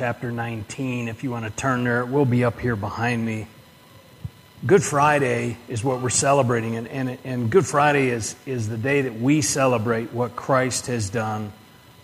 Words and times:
chapter 0.00 0.32
19. 0.32 1.08
If 1.08 1.22
you 1.22 1.30
want 1.30 1.44
to 1.44 1.50
turn 1.50 1.84
there, 1.84 2.00
it 2.00 2.08
will 2.08 2.24
be 2.24 2.42
up 2.42 2.58
here 2.58 2.74
behind 2.74 3.22
me. 3.22 3.46
Good 4.64 4.82
Friday 4.82 5.58
is 5.68 5.84
what 5.84 6.00
we're 6.00 6.08
celebrating, 6.08 6.76
and, 6.76 6.88
and, 6.88 7.18
and 7.22 7.50
Good 7.50 7.66
Friday 7.66 8.08
is, 8.08 8.34
is 8.46 8.66
the 8.66 8.78
day 8.78 9.02
that 9.02 9.20
we 9.20 9.42
celebrate 9.42 10.14
what 10.14 10.36
Christ 10.36 10.86
has 10.86 11.10
done 11.10 11.52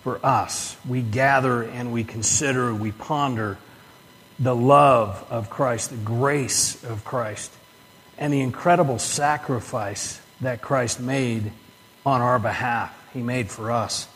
for 0.02 0.20
us. 0.22 0.76
We 0.86 1.00
gather 1.00 1.62
and 1.62 1.90
we 1.90 2.04
consider, 2.04 2.74
we 2.74 2.92
ponder 2.92 3.56
the 4.38 4.54
love 4.54 5.26
of 5.30 5.48
Christ, 5.48 5.88
the 5.88 5.96
grace 5.96 6.84
of 6.84 7.02
Christ, 7.02 7.50
and 8.18 8.30
the 8.30 8.42
incredible 8.42 8.98
sacrifice 8.98 10.20
that 10.42 10.60
Christ 10.60 11.00
made 11.00 11.50
on 12.04 12.20
our 12.20 12.38
behalf. 12.38 12.94
He 13.14 13.22
made 13.22 13.48
for 13.48 13.72
us. 13.72 14.06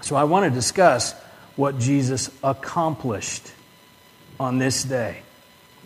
So 0.00 0.16
I 0.16 0.24
want 0.24 0.46
to 0.46 0.50
discuss 0.50 1.14
what 1.56 1.78
Jesus 1.78 2.30
accomplished 2.44 3.52
on 4.38 4.58
this 4.58 4.84
day, 4.84 5.22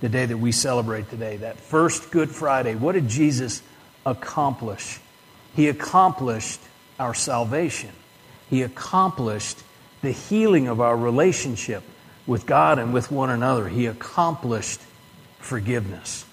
the 0.00 0.08
day 0.08 0.26
that 0.26 0.36
we 0.36 0.52
celebrate 0.52 1.08
today, 1.08 1.38
that 1.38 1.56
first 1.56 2.10
Good 2.10 2.30
Friday. 2.30 2.74
What 2.74 2.92
did 2.92 3.08
Jesus 3.08 3.62
accomplish? 4.04 4.98
He 5.54 5.68
accomplished 5.68 6.60
our 6.98 7.14
salvation, 7.14 7.90
He 8.50 8.62
accomplished 8.62 9.58
the 10.02 10.10
healing 10.10 10.66
of 10.68 10.80
our 10.80 10.96
relationship 10.96 11.82
with 12.26 12.46
God 12.46 12.78
and 12.78 12.92
with 12.94 13.10
one 13.10 13.30
another. 13.30 13.68
He 13.68 13.86
accomplished 13.86 14.80
forgiveness. 15.38 16.24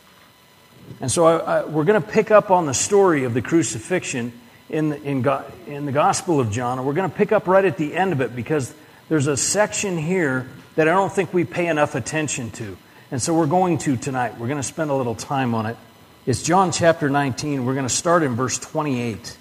And 1.01 1.11
so 1.11 1.25
I, 1.25 1.37
I, 1.37 1.65
we're 1.65 1.83
going 1.83 2.01
to 2.01 2.07
pick 2.07 2.31
up 2.31 2.49
on 2.49 2.65
the 2.65 2.73
story 2.73 3.25
of 3.25 3.33
the 3.33 3.41
crucifixion 3.41 4.31
in 4.69 4.89
the, 4.89 5.01
in, 5.01 5.27
in 5.67 5.85
the 5.85 5.91
Gospel 5.91 6.39
of 6.39 6.51
John, 6.51 6.77
and 6.77 6.87
we're 6.87 6.93
going 6.93 7.09
to 7.09 7.15
pick 7.15 7.31
up 7.31 7.47
right 7.47 7.63
at 7.63 7.77
the 7.77 7.95
end 7.95 8.13
of 8.13 8.21
it 8.21 8.35
because 8.35 8.73
there's 9.09 9.27
a 9.27 9.37
section 9.37 9.97
here 9.97 10.47
that 10.75 10.87
I 10.87 10.91
don't 10.91 11.11
think 11.11 11.33
we 11.33 11.43
pay 11.43 11.67
enough 11.67 11.95
attention 11.95 12.51
to. 12.51 12.77
And 13.09 13.21
so 13.21 13.33
we're 13.33 13.47
going 13.47 13.77
to 13.79 13.95
tonight. 13.95 14.37
We're 14.37 14.47
going 14.47 14.59
to 14.59 14.63
spend 14.63 14.91
a 14.91 14.93
little 14.93 15.15
time 15.15 15.55
on 15.55 15.65
it. 15.65 15.77
It's 16.25 16.43
John 16.43 16.71
chapter 16.71 17.09
19. 17.09 17.65
We're 17.65 17.73
going 17.73 17.87
to 17.87 17.93
start 17.93 18.21
in 18.21 18.35
verse 18.35 18.59
28 18.59 19.37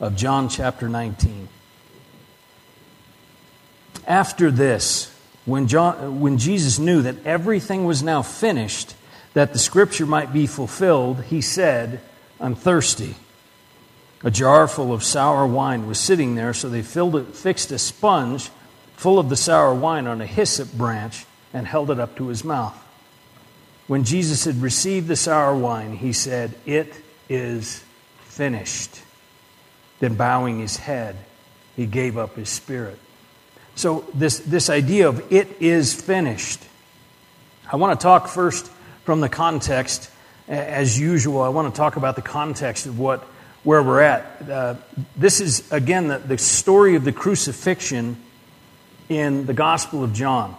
of 0.00 0.16
John 0.16 0.48
chapter 0.48 0.88
19. 0.88 1.48
After 4.06 4.50
this, 4.50 5.14
when, 5.46 5.66
John, 5.66 6.20
when 6.20 6.36
Jesus 6.36 6.78
knew 6.78 7.02
that 7.02 7.24
everything 7.24 7.84
was 7.84 8.02
now 8.02 8.20
finished, 8.22 8.94
that 9.32 9.52
the 9.52 9.58
scripture 9.58 10.06
might 10.06 10.32
be 10.32 10.46
fulfilled, 10.46 11.24
he 11.24 11.40
said, 11.40 12.00
I'm 12.38 12.54
thirsty. 12.54 13.14
A 14.22 14.30
jar 14.30 14.68
full 14.68 14.92
of 14.92 15.02
sour 15.02 15.46
wine 15.46 15.86
was 15.86 15.98
sitting 15.98 16.34
there, 16.34 16.52
so 16.52 16.68
they 16.68 16.82
filled 16.82 17.16
it, 17.16 17.34
fixed 17.34 17.70
a 17.70 17.78
sponge 17.78 18.50
full 18.96 19.18
of 19.18 19.30
the 19.30 19.36
sour 19.36 19.74
wine 19.74 20.06
on 20.06 20.20
a 20.20 20.26
hyssop 20.26 20.72
branch 20.74 21.24
and 21.54 21.66
held 21.66 21.90
it 21.90 21.98
up 21.98 22.16
to 22.16 22.28
his 22.28 22.44
mouth. 22.44 22.76
When 23.86 24.04
Jesus 24.04 24.44
had 24.44 24.56
received 24.56 25.08
the 25.08 25.16
sour 25.16 25.56
wine, 25.56 25.96
he 25.96 26.12
said, 26.12 26.54
It 26.66 26.94
is 27.28 27.82
finished. 28.24 29.00
Then, 30.00 30.14
bowing 30.14 30.60
his 30.60 30.76
head, 30.76 31.16
he 31.74 31.86
gave 31.86 32.18
up 32.18 32.36
his 32.36 32.48
spirit. 32.48 32.98
So, 33.74 34.04
this, 34.12 34.38
this 34.38 34.68
idea 34.68 35.08
of 35.08 35.32
it 35.32 35.48
is 35.60 35.94
finished. 35.94 36.62
I 37.72 37.76
want 37.76 37.98
to 37.98 38.02
talk 38.02 38.28
first 38.28 38.70
from 39.04 39.20
the 39.20 39.28
context. 39.28 40.10
As 40.46 40.98
usual, 40.98 41.40
I 41.40 41.48
want 41.48 41.72
to 41.72 41.76
talk 41.76 41.96
about 41.96 42.16
the 42.16 42.22
context 42.22 42.86
of 42.86 42.98
what 42.98 43.26
where 43.62 43.82
we're 43.82 44.00
at. 44.00 44.48
Uh, 44.48 44.74
this 45.16 45.40
is, 45.40 45.70
again, 45.70 46.08
the, 46.08 46.18
the 46.18 46.38
story 46.38 46.96
of 46.96 47.04
the 47.04 47.12
crucifixion 47.12 48.16
in 49.08 49.46
the 49.46 49.52
Gospel 49.52 50.02
of 50.02 50.14
John. 50.14 50.56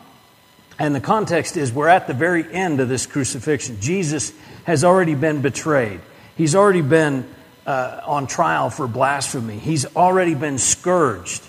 And 0.78 0.94
the 0.94 1.02
context 1.02 1.58
is 1.58 1.72
we're 1.72 1.88
at 1.88 2.08
the 2.08 2.14
very 2.14 2.52
end 2.52 2.80
of 2.80 2.90
this 2.90 3.06
crucifixion. 3.06 3.80
Jesus 3.80 4.34
has 4.66 4.84
already 4.84 5.16
been 5.16 5.42
betrayed, 5.42 6.02
he's 6.36 6.56
already 6.56 6.82
been 6.82 7.28
uh, 7.66 8.02
on 8.06 8.28
trial 8.28 8.70
for 8.70 8.88
blasphemy, 8.88 9.58
he's 9.58 9.86
already 9.96 10.36
been 10.36 10.58
scourged, 10.58 11.44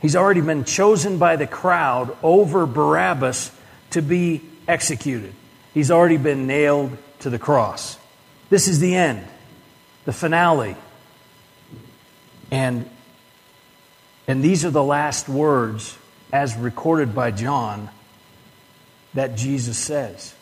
he's 0.00 0.16
already 0.16 0.40
been 0.40 0.64
chosen 0.64 1.18
by 1.18 1.36
the 1.36 1.46
crowd 1.46 2.16
over 2.22 2.66
Barabbas 2.66 3.52
to 3.90 4.02
be 4.02 4.42
executed. 4.66 5.32
He's 5.74 5.90
already 5.90 6.16
been 6.16 6.46
nailed 6.46 6.96
to 7.20 7.30
the 7.30 7.38
cross. 7.38 7.98
This 8.50 8.66
is 8.66 8.80
the 8.80 8.94
end 8.94 9.26
the 10.08 10.12
finale. 10.14 10.74
And, 12.50 12.88
and 14.26 14.42
these 14.42 14.64
are 14.64 14.70
the 14.70 14.82
last 14.82 15.28
words, 15.28 15.98
as 16.32 16.56
recorded 16.56 17.14
by 17.14 17.30
John, 17.30 17.90
that 19.12 19.36
Jesus 19.36 19.76
says 19.76 20.34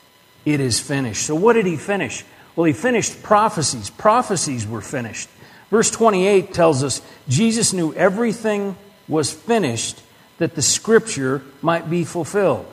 It 0.44 0.60
is 0.60 0.78
finished. 0.78 1.26
So, 1.26 1.34
what 1.34 1.54
did 1.54 1.66
he 1.66 1.76
finish? 1.76 2.24
Well, 2.54 2.66
he 2.66 2.72
finished 2.72 3.24
prophecies. 3.24 3.90
Prophecies 3.90 4.64
were 4.68 4.80
finished. 4.80 5.28
Verse 5.68 5.90
28 5.90 6.54
tells 6.54 6.84
us 6.84 7.02
Jesus 7.26 7.72
knew 7.72 7.92
everything 7.92 8.76
was 9.08 9.32
finished 9.32 10.00
that 10.38 10.54
the 10.54 10.62
scripture 10.62 11.42
might 11.60 11.90
be 11.90 12.04
fulfilled. 12.04 12.66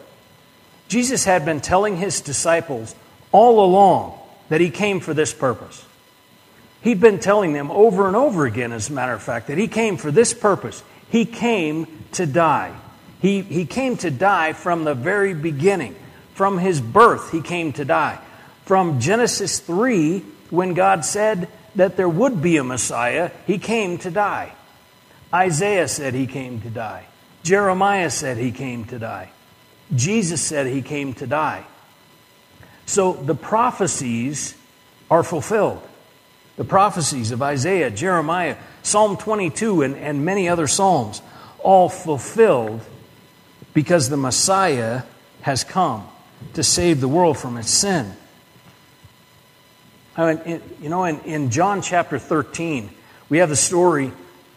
Jesus 0.90 1.26
had 1.26 1.44
been 1.44 1.60
telling 1.60 1.98
his 1.98 2.22
disciples 2.22 2.94
all 3.32 3.66
along 3.66 4.16
that 4.50 4.62
he 4.62 4.70
came 4.70 5.00
for 5.00 5.16
this 5.16 5.34
purpose. 5.34 5.84
He'd 6.84 7.00
been 7.00 7.20
telling 7.20 7.54
them 7.54 7.72
over 7.72 8.08
and 8.08 8.16
over 8.16 8.46
again, 8.46 8.74
as 8.74 8.90
a 8.90 8.94
matter 8.94 9.14
of 9.14 9.24
fact, 9.24 9.48
that 9.48 9.58
he 9.58 9.70
came 9.70 9.96
for 9.96 10.12
this 10.12 10.34
purpose. 10.34 10.84
He 11.10 11.26
came 11.26 11.88
to 12.14 12.26
die. 12.26 12.76
He, 13.22 13.42
he 13.42 13.66
came 13.66 13.96
to 13.98 14.12
die 14.12 14.52
from 14.52 14.84
the 14.84 14.94
very 14.94 15.34
beginning. 15.34 15.96
From 16.34 16.58
his 16.58 16.82
birth, 16.82 17.32
he 17.32 17.42
came 17.42 17.72
to 17.74 17.86
die. 17.86 18.20
From 18.66 19.00
Genesis 19.00 19.60
3, 19.60 20.20
when 20.50 20.74
God 20.74 21.06
said 21.06 21.48
that 21.76 21.96
there 21.96 22.10
would 22.10 22.42
be 22.42 22.58
a 22.58 22.66
Messiah, 22.66 23.32
he 23.48 23.60
came 23.60 23.98
to 24.00 24.12
die. 24.12 24.54
Isaiah 25.34 25.88
said 25.88 26.14
he 26.14 26.28
came 26.28 26.60
to 26.62 26.70
die. 26.70 27.06
Jeremiah 27.44 28.10
said 28.10 28.38
he 28.38 28.52
came 28.52 28.84
to 28.86 29.00
die. 29.00 29.32
Jesus 29.96 30.42
said 30.42 30.68
he 30.68 30.82
came 30.82 31.14
to 31.16 31.28
die. 31.28 31.66
So 32.86 33.14
the 33.14 33.36
prophecies 33.36 34.56
are 35.10 35.24
fulfilled 35.24 35.82
the 36.56 36.64
prophecies 36.64 37.32
of 37.32 37.42
Isaiah, 37.42 37.90
Jeremiah, 37.90 38.58
Psalm 38.84 39.18
22, 39.18 39.82
and, 39.82 39.96
and 39.96 40.24
many 40.24 40.48
other 40.48 40.68
Psalms, 40.68 41.22
all 41.60 41.90
fulfilled 41.90 42.82
because 43.74 44.10
the 44.10 44.18
Messiah 44.18 45.04
has 45.42 45.64
come 45.64 46.08
to 46.54 46.64
save 46.64 47.02
the 47.02 47.08
world 47.08 47.38
from 47.38 47.58
its 47.58 47.72
sin. 47.72 48.14
I 50.16 50.36
mean, 50.36 50.62
you 50.82 50.90
know, 50.90 51.06
in, 51.06 51.20
in 51.22 51.50
John 51.50 51.82
chapter 51.82 52.20
13, 52.20 52.90
we 53.30 53.40
have 53.40 53.50
the 53.50 53.56
story 53.56 54.12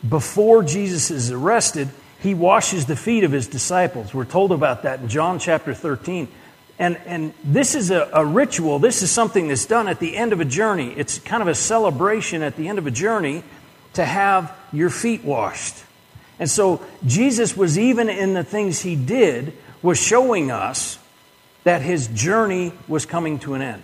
before 0.07 0.63
Jesus 0.63 1.11
is 1.11 1.31
arrested, 1.31 1.89
he 2.21 2.35
washes 2.35 2.87
the 2.87 2.97
feet 2.97 3.25
of 3.25 3.33
his 3.33 3.47
disciples. 3.47 4.13
We're 4.13 4.25
told 4.25 4.53
about 4.53 4.83
that 4.83 5.01
in 5.01 5.09
John 5.09 5.39
chapter 5.39 5.75
13. 5.75 6.29
And, 6.79 6.99
and 7.07 7.33
this 7.43 7.75
is 7.75 7.91
a, 7.91 8.09
a, 8.13 8.25
ritual. 8.25 8.79
This 8.79 9.03
is 9.03 9.11
something 9.11 9.49
that's 9.49 9.65
done 9.65 9.89
at 9.89 9.99
the 9.99 10.17
end 10.17 10.33
of 10.33 10.41
a 10.41 10.45
journey. 10.45 10.93
It's 10.97 11.19
kind 11.19 11.41
of 11.41 11.49
a 11.49 11.55
celebration 11.55 12.43
at 12.43 12.57
the 12.57 12.69
end 12.69 12.79
of 12.79 12.87
a 12.87 12.91
journey 12.91 13.43
to 13.95 14.05
have 14.05 14.55
your 14.73 14.91
feet 14.91 15.25
washed. 15.25 15.75
And 16.39 16.51
so 16.51 16.83
Jesus 17.07 17.57
was 17.57 17.79
even 17.79 18.11
in 18.11 18.35
the 18.35 18.45
things 18.45 18.81
he 18.81 18.95
did, 18.95 19.55
was 19.81 19.99
showing 19.99 20.51
us 20.51 20.99
that 21.65 21.81
his 21.81 22.09
journey 22.09 22.73
was 22.89 23.07
coming 23.07 23.39
to 23.41 23.55
an 23.55 23.63
end. 23.63 23.83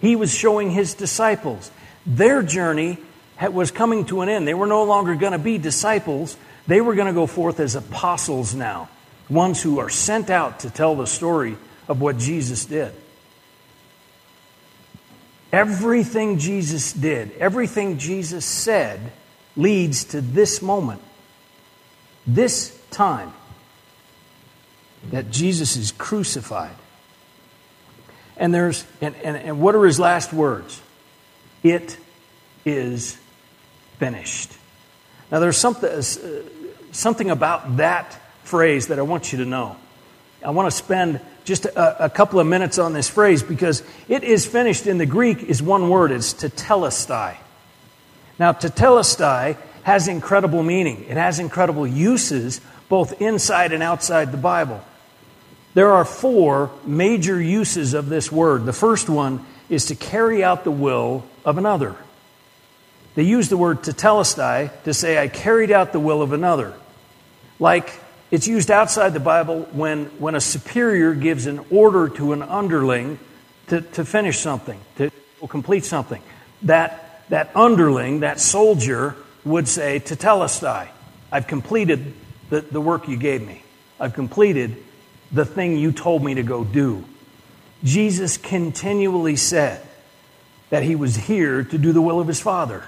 He 0.00 0.14
was 0.14 0.32
showing 0.32 0.70
his 0.70 0.94
disciples 0.94 1.70
their 2.06 2.42
journey 2.42 2.98
was 3.50 3.70
coming 3.70 4.06
to 4.06 4.20
an 4.20 4.28
end. 4.28 4.46
They 4.46 4.54
were 4.54 4.68
no 4.68 4.84
longer 4.84 5.16
going 5.16 5.32
to 5.32 5.38
be 5.38 5.58
disciples, 5.58 6.36
they 6.66 6.80
were 6.80 6.94
going 6.94 7.08
to 7.08 7.12
go 7.12 7.26
forth 7.26 7.60
as 7.60 7.74
apostles 7.74 8.54
now, 8.54 8.88
ones 9.28 9.60
who 9.60 9.80
are 9.80 9.90
sent 9.90 10.30
out 10.30 10.60
to 10.60 10.70
tell 10.70 10.94
the 10.94 11.06
story 11.06 11.56
of 11.88 12.00
what 12.00 12.18
Jesus 12.18 12.64
did. 12.64 12.92
Everything 15.52 16.38
Jesus 16.38 16.92
did, 16.92 17.32
everything 17.38 17.98
Jesus 17.98 18.44
said, 18.44 19.12
leads 19.56 20.04
to 20.04 20.20
this 20.20 20.60
moment, 20.60 21.00
this 22.26 22.78
time 22.90 23.32
that 25.10 25.30
Jesus 25.30 25.76
is 25.76 25.92
crucified. 25.92 26.74
And 28.36 28.52
there's 28.52 28.84
and, 29.00 29.14
and, 29.16 29.36
and 29.36 29.60
what 29.60 29.74
are 29.74 29.84
his 29.84 29.98
last 29.98 30.32
words? 30.32 30.82
It 31.62 31.96
is 32.64 33.16
finished. 33.98 34.52
Now 35.30 35.40
there's 35.40 35.56
something, 35.56 35.88
uh, 35.88 36.02
something 36.92 37.30
about 37.30 37.78
that 37.78 38.12
phrase 38.44 38.88
that 38.88 38.98
I 38.98 39.02
want 39.02 39.32
you 39.32 39.38
to 39.38 39.44
know. 39.44 39.76
I 40.46 40.50
want 40.50 40.70
to 40.70 40.76
spend 40.76 41.20
just 41.42 41.64
a, 41.64 42.04
a, 42.04 42.08
couple 42.08 42.38
of 42.38 42.46
minutes 42.46 42.78
on 42.78 42.92
this 42.92 43.08
phrase 43.08 43.42
because 43.42 43.82
it 44.06 44.22
is 44.22 44.46
finished 44.46 44.86
in 44.86 44.96
the 44.96 45.04
Greek 45.04 45.42
is 45.42 45.60
one 45.60 45.88
word. 45.88 46.12
It's 46.12 46.34
tetelestai. 46.34 47.36
Now, 48.38 48.52
tetelestai 48.52 49.56
has 49.82 50.06
incredible 50.06 50.62
meaning. 50.62 51.04
It 51.08 51.16
has 51.16 51.40
incredible 51.40 51.84
uses, 51.84 52.60
both 52.88 53.20
inside 53.20 53.72
and 53.72 53.82
outside 53.82 54.30
the 54.30 54.38
Bible. 54.38 54.80
There 55.74 55.90
are 55.90 56.04
four 56.04 56.70
major 56.84 57.42
uses 57.42 57.92
of 57.92 58.08
this 58.08 58.30
word. 58.30 58.66
The 58.66 58.72
first 58.72 59.08
one 59.08 59.44
is 59.68 59.86
to 59.86 59.96
carry 59.96 60.44
out 60.44 60.62
the 60.62 60.70
will 60.70 61.24
of 61.44 61.58
another. 61.58 61.96
They 63.16 63.24
use 63.24 63.48
the 63.48 63.56
word 63.56 63.82
tetelestai 63.82 64.70
to 64.84 64.94
say, 64.94 65.18
I 65.18 65.26
carried 65.26 65.72
out 65.72 65.92
the 65.92 65.98
will 65.98 66.22
of 66.22 66.32
another. 66.32 66.72
Like 67.58 68.00
it's 68.30 68.48
used 68.48 68.70
outside 68.70 69.14
the 69.14 69.20
Bible 69.20 69.68
when, 69.72 70.06
when 70.18 70.34
a 70.34 70.40
superior 70.40 71.14
gives 71.14 71.46
an 71.46 71.64
order 71.70 72.08
to 72.10 72.32
an 72.32 72.42
underling 72.42 73.18
to, 73.68 73.80
to 73.80 74.04
finish 74.04 74.38
something, 74.38 74.80
to 74.96 75.10
complete 75.48 75.84
something. 75.84 76.22
That, 76.62 77.22
that 77.28 77.54
underling, 77.54 78.20
that 78.20 78.40
soldier, 78.40 79.16
would 79.46 79.68
say, 79.68 80.00
Tetelestai, 80.00 80.88
I've 81.30 81.46
completed 81.46 82.14
the, 82.50 82.60
the 82.62 82.80
work 82.80 83.08
you 83.08 83.16
gave 83.16 83.46
me. 83.46 83.62
I've 83.98 84.12
completed 84.12 84.76
the 85.32 85.44
thing 85.44 85.78
you 85.78 85.92
told 85.92 86.24
me 86.24 86.34
to 86.34 86.42
go 86.42 86.64
do. 86.64 87.04
Jesus 87.84 88.36
continually 88.36 89.36
said 89.36 89.86
that 90.70 90.82
he 90.82 90.96
was 90.96 91.14
here 91.14 91.62
to 91.62 91.78
do 91.78 91.92
the 91.92 92.02
will 92.02 92.20
of 92.20 92.26
his 92.26 92.40
Father. 92.40 92.84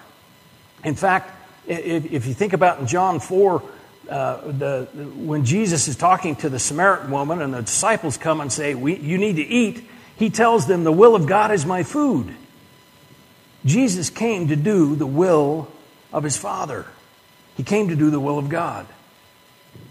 In 0.85 0.97
fact, 0.97 1.31
if, 1.67 2.11
if 2.11 2.27
you 2.27 2.35
think 2.35 2.53
about 2.53 2.81
in 2.81 2.87
John 2.89 3.21
4, 3.21 3.63
uh, 4.09 4.51
the, 4.53 4.89
when 5.17 5.45
Jesus 5.45 5.89
is 5.89 5.97
talking 5.97 6.37
to 6.37 6.49
the 6.49 6.59
Samaritan 6.59 7.11
woman 7.11 7.43
and 7.43 7.53
the 7.53 7.63
disciples 7.63 8.17
come 8.17 8.41
and 8.41 8.53
say, 8.53 8.71
You 8.71 9.19
need 9.19 9.37
to 9.37 9.47
eat, 9.47 9.89
he 10.17 10.31
tells 10.31 10.67
them, 10.67 10.85
The 10.85 10.93
will 10.93 11.15
of 11.15 11.27
God 11.27 11.53
is 11.53 11.67
my 11.67 11.83
food. 11.83 12.35
Jesus 13.65 14.09
came 14.09 14.49
to 14.49 14.57
do 14.57 14.97
the 14.97 15.07
will 15.07 15.69
of 16.13 16.25
his 16.25 16.37
Father, 16.37 16.87
he 17.57 17.63
came 17.63 17.89
to 17.89 17.97
do 17.97 18.11
the 18.11 18.21
will 18.21 18.39
of 18.39 18.49
God. 18.49 18.87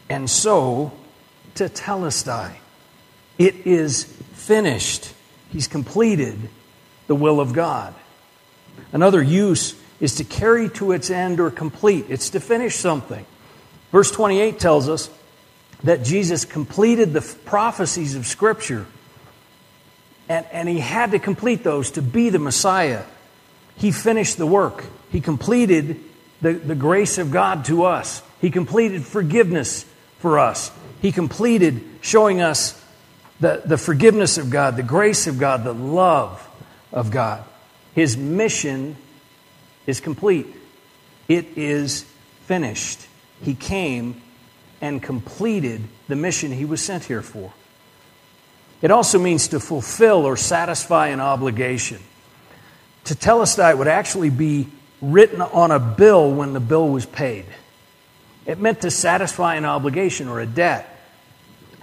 And 0.09 0.29
so, 0.29 0.93
tetelestai, 1.55 2.53
it 3.37 3.67
is 3.67 4.05
finished. 4.33 5.13
He's 5.51 5.67
completed 5.67 6.49
the 7.07 7.15
will 7.15 7.39
of 7.39 7.53
God. 7.53 7.93
Another 8.91 9.21
use 9.21 9.75
is 9.99 10.15
to 10.15 10.23
carry 10.23 10.69
to 10.69 10.91
its 10.91 11.09
end 11.09 11.39
or 11.39 11.51
complete, 11.51 12.05
it's 12.09 12.29
to 12.31 12.39
finish 12.39 12.75
something. 12.75 13.25
Verse 13.91 14.11
28 14.11 14.59
tells 14.59 14.89
us 14.89 15.09
that 15.83 16.03
Jesus 16.03 16.45
completed 16.45 17.13
the 17.13 17.21
prophecies 17.45 18.15
of 18.15 18.25
Scripture, 18.25 18.85
and, 20.27 20.45
and 20.51 20.67
he 20.67 20.79
had 20.79 21.11
to 21.11 21.19
complete 21.19 21.63
those 21.63 21.91
to 21.91 22.01
be 22.01 22.29
the 22.29 22.39
Messiah. 22.39 23.03
He 23.77 23.91
finished 23.91 24.37
the 24.37 24.47
work, 24.47 24.83
he 25.11 25.21
completed 25.21 25.99
the, 26.41 26.53
the 26.53 26.75
grace 26.75 27.17
of 27.17 27.31
God 27.31 27.65
to 27.65 27.83
us, 27.83 28.21
he 28.41 28.51
completed 28.51 29.05
forgiveness 29.05 29.85
for 30.19 30.39
us, 30.39 30.71
he 31.01 31.11
completed 31.11 31.81
showing 32.01 32.41
us 32.41 32.83
the, 33.39 33.61
the 33.65 33.77
forgiveness 33.77 34.37
of 34.37 34.49
God, 34.49 34.75
the 34.75 34.83
grace 34.83 35.27
of 35.27 35.39
God, 35.39 35.63
the 35.63 35.73
love 35.73 36.43
of 36.91 37.11
God. 37.11 37.43
His 37.93 38.17
mission 38.17 38.97
is 39.85 39.99
complete, 40.01 40.47
it 41.27 41.57
is 41.57 42.03
finished. 42.45 43.06
He 43.41 43.55
came 43.55 44.21
and 44.81 45.01
completed 45.01 45.83
the 46.07 46.15
mission 46.15 46.51
he 46.51 46.65
was 46.65 46.81
sent 46.81 47.05
here 47.05 47.21
for. 47.21 47.53
It 48.81 48.91
also 48.91 49.17
means 49.19 49.49
to 49.49 49.59
fulfill 49.59 50.25
or 50.25 50.37
satisfy 50.37 51.07
an 51.07 51.19
obligation. 51.19 51.99
Tetelestai 53.05 53.75
would 53.77 53.87
actually 53.87 54.29
be 54.29 54.67
written 55.01 55.41
on 55.41 55.71
a 55.71 55.79
bill 55.79 56.31
when 56.31 56.53
the 56.53 56.59
bill 56.59 56.89
was 56.89 57.05
paid. 57.05 57.45
It 58.45 58.59
meant 58.59 58.81
to 58.81 58.91
satisfy 58.91 59.55
an 59.55 59.65
obligation 59.65 60.27
or 60.27 60.39
a 60.39 60.45
debt. 60.45 60.87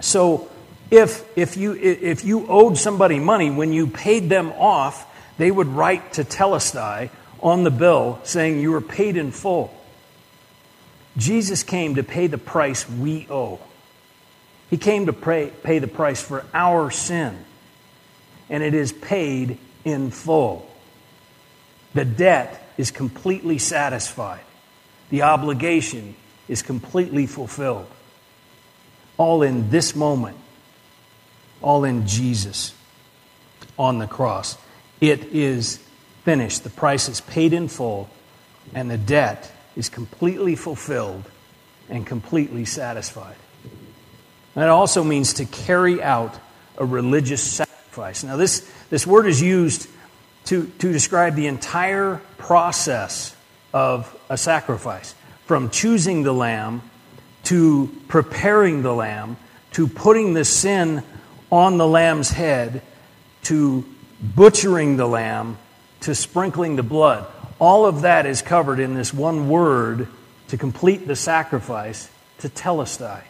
So 0.01 0.49
if, 0.89 1.25
if, 1.37 1.57
you, 1.57 1.73
if 1.73 2.23
you 2.23 2.47
owed 2.47 2.77
somebody 2.77 3.19
money, 3.19 3.51
when 3.51 3.73
you 3.73 3.87
paid 3.87 4.29
them 4.29 4.51
off, 4.53 5.05
they 5.37 5.51
would 5.51 5.67
write 5.67 6.13
tetelestai 6.13 7.09
on 7.41 7.63
the 7.63 7.71
bill 7.71 8.19
saying 8.23 8.59
you 8.59 8.71
were 8.71 8.81
paid 8.81 9.17
in 9.17 9.31
full. 9.31 9.74
Jesus 11.17 11.63
came 11.63 11.95
to 11.95 12.03
pay 12.03 12.27
the 12.27 12.37
price 12.37 12.89
we 12.89 13.27
owe. 13.29 13.59
He 14.69 14.77
came 14.77 15.05
to 15.05 15.13
pay, 15.13 15.51
pay 15.63 15.79
the 15.79 15.87
price 15.87 16.21
for 16.21 16.45
our 16.53 16.91
sin, 16.91 17.37
and 18.49 18.63
it 18.63 18.73
is 18.73 18.91
paid 18.91 19.57
in 19.83 20.11
full. 20.11 20.69
The 21.93 22.05
debt 22.05 22.61
is 22.77 22.91
completely 22.91 23.57
satisfied, 23.57 24.43
the 25.09 25.21
obligation 25.21 26.15
is 26.47 26.61
completely 26.61 27.25
fulfilled. 27.25 27.87
All 29.17 29.43
in 29.43 29.69
this 29.69 29.95
moment, 29.95 30.37
all 31.61 31.85
in 31.85 32.05
Jesus 32.05 32.73
on 33.79 33.99
the 33.99 34.07
cross. 34.07 34.57
It 34.99 35.23
is 35.33 35.79
finished. 36.23 36.63
The 36.63 36.69
price 36.69 37.07
is 37.07 37.21
paid 37.21 37.53
in 37.53 37.67
full, 37.67 38.09
and 38.73 38.91
the 38.91 38.97
debt 38.97 39.51
is 39.75 39.89
completely 39.89 40.55
fulfilled 40.55 41.23
and 41.89 42.05
completely 42.05 42.65
satisfied. 42.65 43.35
That 44.55 44.69
also 44.69 45.03
means 45.03 45.33
to 45.35 45.45
carry 45.45 46.01
out 46.01 46.37
a 46.77 46.85
religious 46.85 47.43
sacrifice. 47.43 48.23
Now, 48.23 48.37
this, 48.37 48.69
this 48.89 49.05
word 49.05 49.27
is 49.27 49.41
used 49.41 49.89
to, 50.45 50.67
to 50.79 50.91
describe 50.91 51.35
the 51.35 51.47
entire 51.47 52.21
process 52.37 53.35
of 53.73 54.15
a 54.29 54.37
sacrifice 54.37 55.13
from 55.45 55.69
choosing 55.69 56.23
the 56.23 56.33
lamb 56.33 56.81
to 57.43 57.89
preparing 58.07 58.81
the 58.81 58.93
lamb 58.93 59.37
to 59.75 59.89
putting 59.89 60.33
the 60.33 60.45
sin 60.45 61.03
on 61.51 61.77
the 61.77 61.85
lamb's 61.85 62.29
head 62.29 62.81
to 63.43 63.83
butchering 64.21 64.95
the 64.95 65.05
lamb 65.05 65.57
to 65.99 66.15
sprinkling 66.15 66.77
the 66.77 66.83
blood. 66.83 67.27
All 67.59 67.85
of 67.85 68.01
that 68.01 68.25
is 68.25 68.41
covered 68.41 68.79
in 68.79 68.95
this 68.95 69.13
one 69.13 69.49
word 69.49 70.07
to 70.49 70.57
complete 70.57 71.07
the 71.07 71.15
sacrifice 71.15 72.09
tetelestai. 72.39 73.21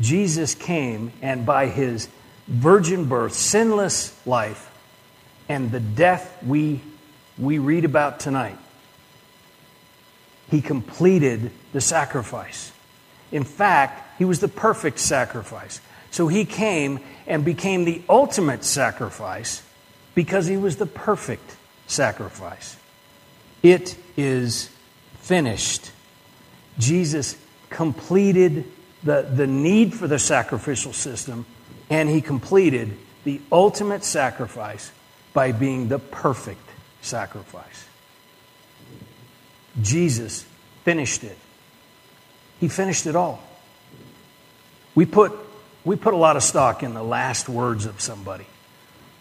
Jesus 0.00 0.54
came 0.54 1.12
and 1.22 1.44
by 1.44 1.66
his 1.66 2.08
virgin 2.46 3.06
birth, 3.06 3.34
sinless 3.34 4.14
life, 4.26 4.72
and 5.48 5.70
the 5.70 5.80
death 5.80 6.42
we, 6.44 6.80
we 7.38 7.58
read 7.58 7.84
about 7.84 8.20
tonight, 8.20 8.58
he 10.50 10.60
completed 10.60 11.50
the 11.72 11.80
sacrifice. 11.80 12.72
In 13.32 13.42
fact, 13.42 14.18
he 14.18 14.24
was 14.24 14.40
the 14.40 14.48
perfect 14.48 15.00
sacrifice. 15.00 15.80
So 16.10 16.28
he 16.28 16.44
came 16.44 17.00
and 17.26 17.44
became 17.44 17.84
the 17.84 18.02
ultimate 18.08 18.64
sacrifice 18.64 19.62
because 20.14 20.46
he 20.46 20.56
was 20.56 20.76
the 20.76 20.86
perfect 20.86 21.56
sacrifice. 21.88 22.76
It 23.62 23.96
is 24.16 24.70
finished. 25.20 25.90
Jesus 26.78 27.36
completed 27.70 28.64
the, 29.02 29.22
the 29.22 29.46
need 29.46 29.94
for 29.94 30.06
the 30.06 30.18
sacrificial 30.18 30.92
system, 30.92 31.46
and 31.90 32.08
he 32.08 32.20
completed 32.20 32.96
the 33.24 33.40
ultimate 33.50 34.04
sacrifice 34.04 34.92
by 35.32 35.52
being 35.52 35.88
the 35.88 35.98
perfect 35.98 36.68
sacrifice. 37.02 37.86
Jesus 39.82 40.44
finished 40.84 41.24
it. 41.24 41.36
He 42.60 42.68
finished 42.68 43.06
it 43.06 43.16
all. 43.16 43.42
We 44.94 45.04
put, 45.04 45.32
we 45.84 45.96
put 45.96 46.14
a 46.14 46.16
lot 46.16 46.36
of 46.36 46.42
stock 46.42 46.82
in 46.82 46.94
the 46.94 47.02
last 47.02 47.48
words 47.48 47.84
of 47.84 48.00
somebody 48.00 48.46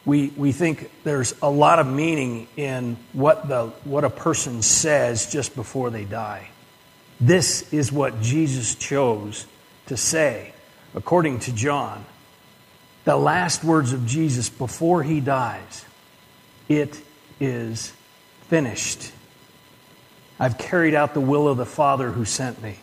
we, 0.06 0.28
we 0.38 0.52
think 0.52 0.92
there's 1.04 1.34
a 1.42 1.50
lot 1.50 1.80
of 1.80 1.88
meaning 1.88 2.48
in 2.56 2.98
what, 3.14 3.48
the, 3.48 3.68
what 3.84 4.04
a 4.04 4.10
person 4.10 4.62
says 4.62 5.32
just 5.32 5.56
before 5.56 5.90
they 5.90 6.06
die. 6.06 6.50
This 7.20 7.74
is 7.74 7.92
what 7.92 8.22
Jesus 8.22 8.76
chose 8.76 9.48
to 9.88 9.98
say, 9.98 10.54
according 10.94 11.40
to 11.42 11.54
John. 11.54 12.06
The 13.06 13.16
last 13.16 13.64
words 13.64 13.94
of 13.94 14.06
Jesus 14.06 14.50
before 14.50 15.04
he 15.04 15.20
dies 15.20 15.86
it 16.68 17.00
is 17.40 17.94
finished. 18.48 19.12
I've 20.40 20.58
carried 20.58 20.96
out 20.96 21.14
the 21.14 21.22
will 21.22 21.48
of 21.48 21.58
the 21.58 21.66
Father 21.66 22.12
who 22.12 22.26
sent 22.26 22.62
me. 22.62 22.78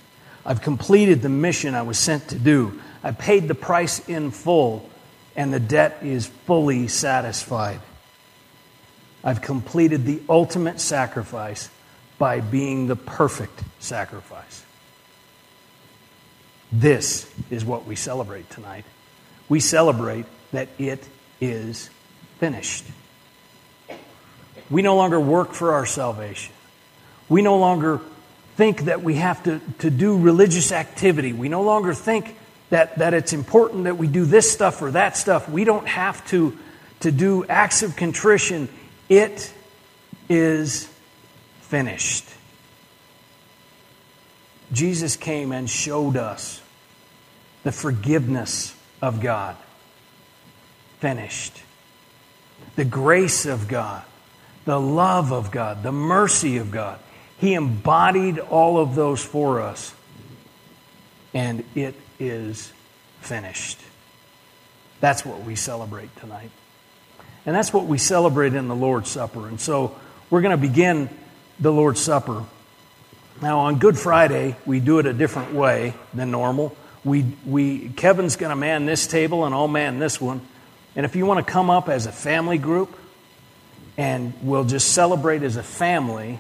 I've 0.47 0.63
completed 0.63 1.21
the 1.21 1.29
mission 1.29 1.75
I 1.75 1.83
was 1.83 1.99
sent 1.99 2.29
to 2.29 2.39
do. 2.39 2.81
I 3.03 3.11
paid 3.11 3.49
the 3.49 3.55
price 3.55 4.09
in 4.09 4.31
full 4.31 4.89
and 5.37 5.53
the 5.53 5.61
debt 5.61 5.99
is 6.03 6.27
fully 6.27 6.89
satisfied. 6.89 7.81
I've 9.25 9.41
completed 9.41 10.05
the 10.05 10.21
ultimate 10.29 10.81
sacrifice 10.81 11.71
by 12.19 12.41
being 12.41 12.87
the 12.87 12.97
perfect 12.97 13.63
sacrifice. 13.79 14.65
This 16.71 17.31
is 17.51 17.65
what 17.65 17.87
we 17.87 17.97
celebrate 17.97 18.49
tonight. 18.51 18.85
We 19.49 19.61
celebrate 19.61 20.25
that 20.53 20.69
it 20.79 21.07
is 21.41 21.91
finished. 22.39 22.85
We 24.71 24.83
no 24.83 24.97
longer 24.97 25.21
work 25.21 25.53
for 25.53 25.73
our 25.73 25.85
salvation. 25.85 26.55
We 27.29 27.43
no 27.43 27.59
longer 27.59 28.01
think 28.57 28.83
that 28.83 29.03
we 29.03 29.17
have 29.17 29.43
to, 29.45 29.61
to 29.81 29.91
do 29.91 30.19
religious 30.19 30.73
activity. 30.73 31.33
We 31.33 31.49
no 31.49 31.63
longer 31.63 31.95
think 31.95 32.37
that, 32.73 32.97
that 33.01 33.13
it's 33.13 33.35
important 33.35 33.85
that 33.85 33.99
we 33.99 34.07
do 34.07 34.25
this 34.25 34.51
stuff 34.51 34.81
or 34.81 34.93
that 34.93 35.15
stuff. 35.15 35.47
We 35.47 35.65
don't 35.65 35.87
have 35.87 36.27
to, 36.29 36.57
to 37.01 37.13
do 37.13 37.45
acts 37.45 37.83
of 37.83 37.97
contrition. 37.97 38.71
It 39.11 39.53
is 40.31 40.89
finished. 41.61 42.25
Jesus 44.73 45.17
came 45.17 45.53
and 45.53 45.69
showed 45.69 46.17
us 46.17 46.63
the 47.63 47.73
forgiveness 47.73 48.75
of 49.03 49.21
God. 49.21 49.55
Finished. 50.99 51.63
The 52.77 52.87
grace 52.87 53.45
of 53.45 53.69
God, 53.69 54.03
the 54.65 54.81
love 54.81 55.31
of 55.31 55.51
God, 55.51 55.83
the 55.83 55.93
mercy 55.93 56.57
of 56.57 56.71
God. 56.71 56.99
He 57.37 57.53
embodied 57.53 58.39
all 58.39 58.79
of 58.79 58.95
those 58.95 59.23
for 59.23 59.61
us. 59.61 59.95
And 61.35 61.65
it 61.75 61.97
is 62.29 62.73
finished. 63.21 63.79
That's 65.01 65.25
what 65.25 65.43
we 65.43 65.57
celebrate 65.57 66.15
tonight. 66.17 66.51
And 67.45 67.57
that's 67.57 67.73
what 67.73 67.87
we 67.87 67.99
celebrate 67.99 68.55
in 68.55 68.69
the 68.69 68.77
Lord's 68.77 69.11
Supper. 69.11 69.49
And 69.49 69.61
so 69.61 69.99
we're 70.31 70.43
going 70.43 70.57
to 70.57 70.69
begin 70.69 71.09
the 71.59 71.73
Lord's 71.73 72.01
Supper. 72.01 72.45
Now, 73.41 73.61
on 73.61 73.79
Good 73.79 73.99
Friday, 73.99 74.57
we 74.65 74.79
do 74.79 74.99
it 75.01 75.07
a 75.07 75.13
different 75.13 75.53
way 75.53 75.95
than 76.15 76.31
normal. 76.31 76.77
We, 77.05 77.25
we, 77.45 77.89
Kevin's 77.89 78.37
going 78.37 78.51
to 78.51 78.57
man 78.57 78.87
this 78.87 79.09
table, 79.09 79.45
and 79.45 79.55
I'll 79.55 79.67
man 79.67 79.99
this 79.99 80.21
one. 80.21 80.41
And 80.95 81.05
if 81.05 81.17
you 81.17 81.27
want 81.27 81.45
to 81.45 81.53
come 81.53 81.69
up 81.69 81.89
as 81.89 82.07
a 82.07 82.13
family 82.13 82.59
group, 82.59 82.97
and 83.97 84.33
we'll 84.43 84.65
just 84.65 84.93
celebrate 84.93 85.43
as 85.43 85.57
a 85.57 85.63
family 85.63 86.39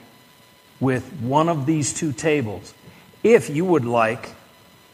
with 0.81 1.13
one 1.21 1.49
of 1.49 1.67
these 1.67 1.93
two 1.93 2.13
tables. 2.13 2.73
If 3.23 3.51
you 3.51 3.65
would 3.65 3.85
like 3.85 4.31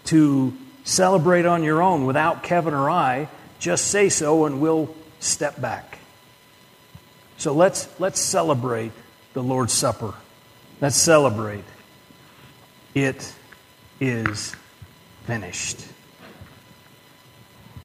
to 0.06 0.56
celebrate 0.88 1.44
on 1.44 1.62
your 1.62 1.82
own 1.82 2.06
without 2.06 2.42
Kevin 2.42 2.72
or 2.72 2.88
I, 2.88 3.28
just 3.58 3.88
say 3.88 4.08
so 4.08 4.46
and 4.46 4.60
we'll 4.60 4.94
step 5.20 5.60
back. 5.60 5.98
So 7.36 7.52
let's, 7.52 7.88
let's 8.00 8.18
celebrate 8.18 8.92
the 9.34 9.42
Lord's 9.42 9.72
Supper. 9.72 10.14
Let's 10.80 10.96
celebrate. 10.96 11.64
It 12.94 13.32
is 14.00 14.54
finished. 15.24 15.78